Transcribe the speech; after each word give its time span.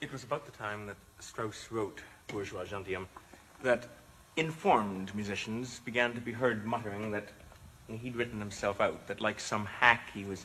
It 0.00 0.12
was 0.12 0.24
about 0.24 0.44
the 0.44 0.52
time 0.52 0.86
that 0.86 0.96
Strauss 1.20 1.68
wrote 1.70 2.02
Bourgeois 2.28 2.64
Gentilhomme 2.64 3.08
that 3.62 3.86
informed 4.36 5.14
musicians 5.14 5.80
began 5.86 6.12
to 6.12 6.20
be 6.20 6.32
heard 6.32 6.66
muttering 6.66 7.12
that 7.12 7.28
he'd 7.88 8.14
written 8.14 8.38
himself 8.38 8.78
out, 8.78 9.06
that 9.06 9.22
like 9.22 9.40
some 9.40 9.64
hack 9.64 10.10
he 10.12 10.24
was 10.24 10.44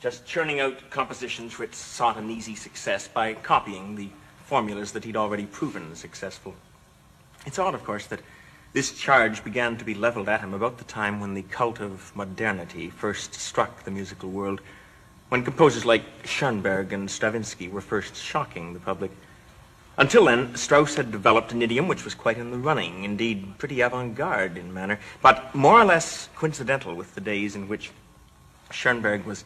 just 0.00 0.24
churning 0.24 0.60
out 0.60 0.88
compositions 0.88 1.58
which 1.58 1.74
sought 1.74 2.16
an 2.16 2.30
easy 2.30 2.54
success 2.54 3.06
by 3.06 3.34
copying 3.34 3.94
the 3.94 4.08
formulas 4.44 4.92
that 4.92 5.04
he'd 5.04 5.16
already 5.16 5.44
proven 5.44 5.94
successful. 5.94 6.54
It's 7.44 7.58
odd, 7.58 7.74
of 7.74 7.84
course, 7.84 8.06
that 8.06 8.22
this 8.72 8.98
charge 8.98 9.44
began 9.44 9.76
to 9.76 9.84
be 9.84 9.94
leveled 9.94 10.30
at 10.30 10.40
him 10.40 10.54
about 10.54 10.78
the 10.78 10.84
time 10.84 11.20
when 11.20 11.34
the 11.34 11.42
cult 11.42 11.80
of 11.80 12.16
modernity 12.16 12.88
first 12.88 13.34
struck 13.34 13.82
the 13.82 13.90
musical 13.90 14.30
world, 14.30 14.62
when 15.28 15.44
composers 15.44 15.84
like 15.84 16.04
Schoenberg 16.24 16.92
and 16.92 17.10
Stravinsky 17.10 17.68
were 17.68 17.80
first 17.80 18.16
shocking 18.16 18.72
the 18.72 18.80
public. 18.80 19.10
Until 19.98 20.24
then, 20.26 20.54
Strauss 20.54 20.94
had 20.94 21.10
developed 21.10 21.52
an 21.52 21.60
idiom 21.60 21.88
which 21.88 22.04
was 22.04 22.14
quite 22.14 22.38
in 22.38 22.50
the 22.50 22.56
running, 22.56 23.04
indeed 23.04 23.58
pretty 23.58 23.80
avant-garde 23.80 24.56
in 24.56 24.72
manner, 24.72 24.98
but 25.20 25.54
more 25.54 25.80
or 25.80 25.84
less 25.84 26.28
coincidental 26.36 26.94
with 26.94 27.14
the 27.14 27.20
days 27.20 27.56
in 27.56 27.68
which 27.68 27.90
Schoenberg 28.70 29.24
was 29.24 29.44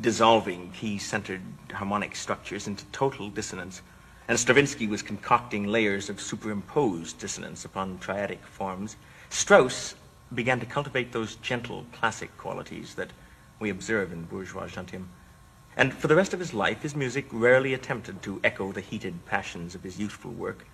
dissolving 0.00 0.70
key-centered 0.70 1.42
harmonic 1.72 2.14
structures 2.14 2.66
into 2.66 2.84
total 2.86 3.28
dissonance, 3.28 3.82
and 4.28 4.38
Stravinsky 4.38 4.86
was 4.86 5.02
concocting 5.02 5.66
layers 5.66 6.08
of 6.08 6.20
superimposed 6.20 7.18
dissonance 7.18 7.64
upon 7.64 7.98
triadic 7.98 8.40
forms. 8.42 8.96
Strauss 9.28 9.96
began 10.34 10.60
to 10.60 10.66
cultivate 10.66 11.10
those 11.12 11.34
gentle 11.36 11.84
classic 11.92 12.34
qualities 12.38 12.94
that 12.94 13.10
we 13.60 13.70
observe 13.70 14.12
in 14.12 14.24
bourgeois 14.24 14.66
gentilhomme. 14.66 15.08
And 15.76 15.94
for 15.94 16.08
the 16.08 16.16
rest 16.16 16.34
of 16.34 16.40
his 16.40 16.52
life, 16.52 16.82
his 16.82 16.96
music 16.96 17.26
rarely 17.30 17.74
attempted 17.74 18.22
to 18.22 18.40
echo 18.42 18.72
the 18.72 18.80
heated 18.80 19.24
passions 19.26 19.74
of 19.74 19.82
his 19.84 20.00
youthful 20.00 20.32
work, 20.32 20.66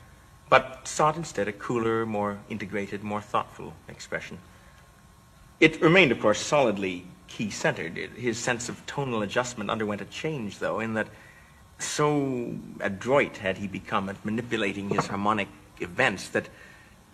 but 0.49 0.89
sought 0.89 1.17
instead 1.17 1.49
a 1.49 1.53
cooler, 1.53 2.07
more 2.07 2.39
integrated, 2.49 3.03
more 3.03 3.21
thoughtful 3.21 3.75
expression. 3.89 4.39
It 5.61 5.81
remained, 5.83 6.13
of 6.13 6.21
course, 6.21 6.41
solidly 6.41 7.07
key-centered. 7.29 7.97
His 7.97 8.39
sense 8.39 8.69
of 8.69 8.85
tonal 8.87 9.23
adjustment 9.23 9.71
underwent 9.71 10.01
a 10.01 10.07
change, 10.07 10.59
though, 10.61 10.81
in 10.81 10.95
that 10.95 11.09
so 11.79 12.55
adroit 12.81 13.37
had 13.37 13.59
he 13.59 13.67
become 13.67 14.09
at 14.09 14.25
manipulating 14.25 14.89
his 14.89 15.07
harmonic 15.07 15.49
events 15.81 16.29
that 16.31 16.49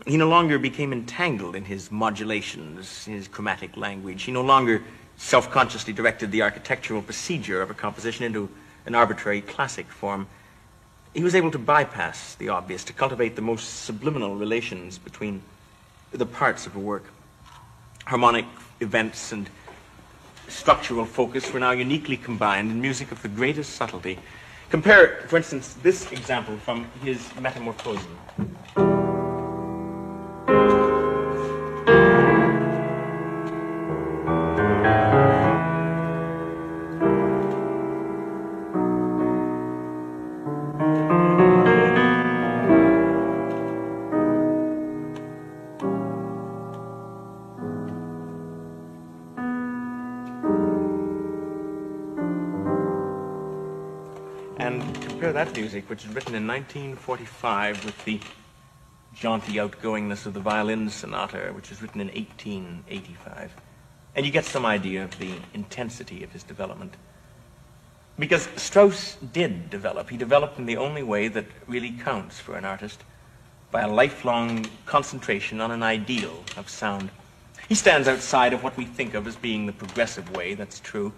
he 0.07 0.17
no 0.17 0.29
longer 0.29 0.59
became 0.59 0.93
entangled 0.93 1.57
in 1.57 1.65
his 1.65 1.91
modulations, 1.91 3.05
his 3.05 3.29
chromatic 3.29 3.77
language. 3.77 4.23
He 4.25 4.33
no 4.33 4.43
longer 4.43 4.83
self-consciously 5.17 5.93
directed 5.93 6.31
the 6.31 6.43
architectural 6.43 7.03
procedure 7.03 7.63
of 7.63 7.71
a 7.71 7.75
composition 7.75 8.25
into 8.25 8.49
an 8.87 8.95
arbitrary 8.95 9.41
classic 9.41 9.87
form. 9.87 10.27
He 11.15 11.23
was 11.23 11.35
able 11.35 11.51
to 11.51 11.59
bypass 11.59 12.35
the 12.35 12.49
obvious, 12.49 12.85
to 12.85 12.93
cultivate 12.93 13.37
the 13.37 13.43
most 13.43 13.85
subliminal 13.85 14.37
relations 14.37 14.99
between 14.99 15.43
the 16.11 16.27
parts 16.27 16.67
of 16.67 16.75
a 16.77 16.79
work. 16.79 17.05
Harmonic 18.07 18.47
events 18.81 19.33
and 19.33 19.49
structural 20.49 21.05
focus 21.05 21.53
were 21.53 21.61
now 21.61 21.71
uniquely 21.71 22.17
combined 22.17 22.71
in 22.71 22.81
music 22.81 23.13
of 23.13 23.23
the 23.23 23.29
greatest 23.29 23.75
subtlety. 23.75 24.19
Compare, 24.71 25.25
for 25.29 25.37
instance, 25.37 25.75
this 25.83 26.11
example 26.13 26.57
from 26.57 26.87
his 27.03 27.31
Metamorphosen. 54.63 55.33
that 55.35 55.57
music, 55.57 55.91
which 55.91 56.05
is 56.05 56.15
written 56.15 56.35
in 56.35 56.47
1945 56.47 57.85
with 57.85 58.05
the 58.05 58.21
jaunty 59.13 59.55
outgoingness 59.55 60.25
of 60.25 60.35
the 60.35 60.41
violin 60.41 60.89
sonata, 60.89 61.51
which 61.53 61.71
was 61.71 61.83
written 61.83 62.01
in 62.01 62.09
1885. 62.09 63.57
And 64.15 64.25
you 64.25 64.31
get 64.31 64.45
some 64.45 64.65
idea 64.65 65.03
of 65.03 65.19
the 65.19 65.33
intensity 65.53 66.23
of 66.23 66.31
his 66.31 66.45
development. 66.45 66.95
Because 68.19 68.49
Strauss 68.57 69.17
did 69.17 69.69
develop. 69.69 70.11
He 70.11 70.17
developed 70.17 70.59
in 70.59 70.67
the 70.67 70.77
only 70.77 71.03
way 71.03 71.29
that 71.29 71.47
really 71.67 71.91
counts 71.91 72.39
for 72.39 72.57
an 72.57 72.65
artist, 72.65 73.03
by 73.73 73.81
a 73.81 73.89
lifelong 73.89 74.67
concentration 74.87 75.61
on 75.61 75.71
an 75.71 75.83
ideal 75.83 76.45
of 76.57 76.69
sound. 76.69 77.11
He 77.69 77.75
stands 77.75 78.07
outside 78.07 78.53
of 78.53 78.63
what 78.63 78.77
we 78.77 78.85
think 78.85 79.15
of 79.15 79.27
as 79.27 79.35
being 79.35 79.67
the 79.67 79.73
progressive 79.73 80.31
way, 80.37 80.55
that's 80.55 80.79
true. 80.79 81.13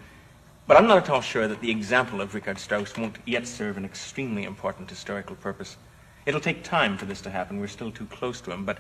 But 0.67 0.79
I'm 0.79 0.87
not 0.87 0.97
at 0.97 1.11
all 1.11 1.21
sure 1.21 1.47
that 1.47 1.61
the 1.61 1.71
example 1.71 2.23
of 2.23 2.35
Richard 2.35 2.59
Strauss 2.59 2.97
won't 2.97 3.19
yet 3.27 3.47
serve 3.47 3.77
an 3.77 3.85
extremely 3.85 4.45
important 4.45 4.89
historical 4.89 5.37
purpose. 5.37 5.77
It'll 6.25 6.41
take 6.41 6.65
time 6.65 6.97
for 6.97 7.05
this 7.05 7.21
to 7.23 7.31
happen. 7.31 7.61
We're 7.61 7.67
still 7.67 7.91
too 7.91 8.07
close 8.07 8.41
to 8.43 8.51
him. 8.51 8.65
But 8.65 8.79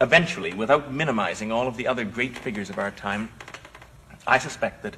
eventually, 0.00 0.54
without 0.54 0.92
minimizing 0.92 1.50
all 1.50 1.66
of 1.66 1.76
the 1.76 1.88
other 1.88 2.04
great 2.04 2.38
figures 2.38 2.70
of 2.70 2.78
our 2.78 2.92
time, 2.92 3.30
I 4.24 4.38
suspect 4.38 4.84
that 4.84 4.96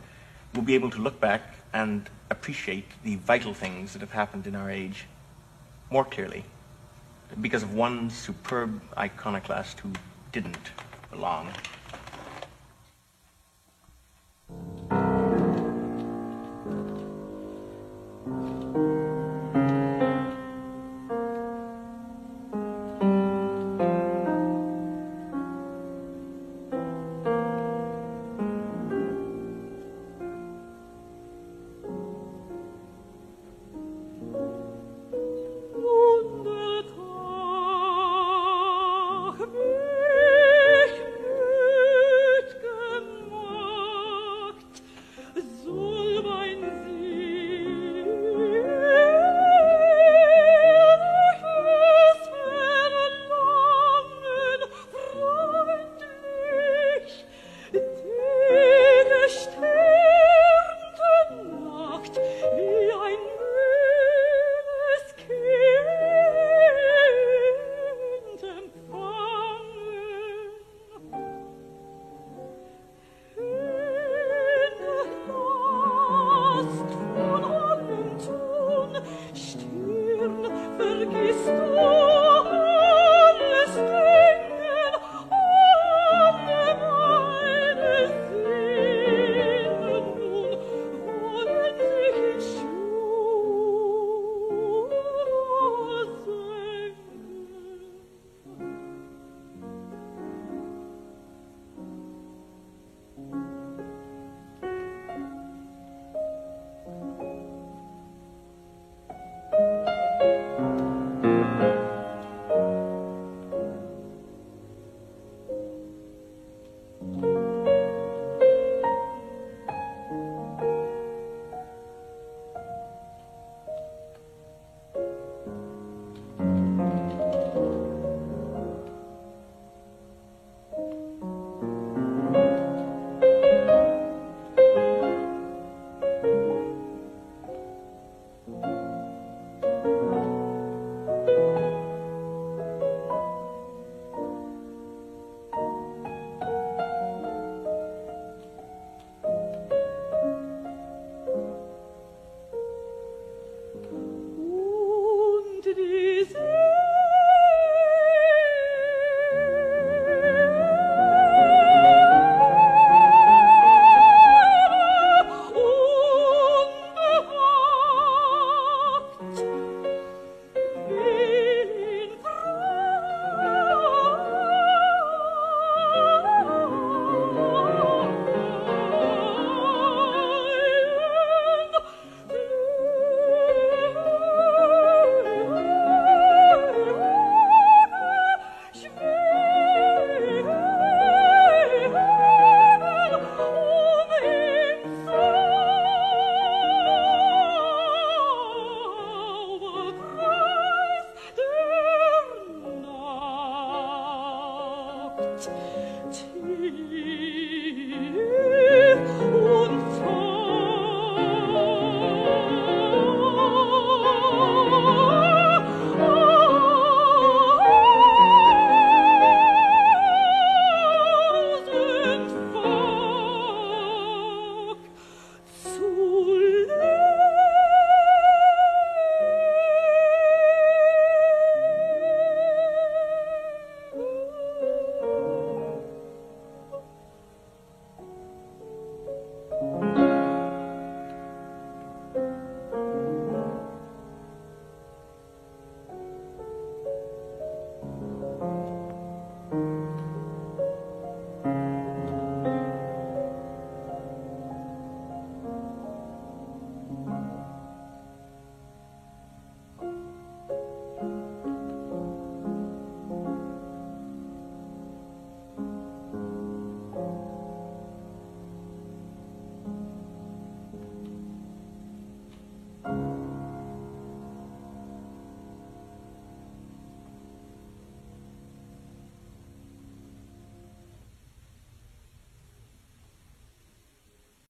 we'll 0.52 0.64
be 0.64 0.74
able 0.74 0.90
to 0.90 0.98
look 0.98 1.18
back 1.18 1.54
and 1.72 2.10
appreciate 2.30 2.84
the 3.02 3.16
vital 3.16 3.54
things 3.54 3.94
that 3.94 4.02
have 4.02 4.12
happened 4.12 4.46
in 4.46 4.54
our 4.54 4.70
age 4.70 5.06
more 5.90 6.04
clearly 6.04 6.44
because 7.40 7.62
of 7.62 7.72
one 7.72 8.10
superb 8.10 8.82
iconoclast 8.98 9.80
who 9.80 9.92
didn't 10.32 10.72
belong. 11.10 11.48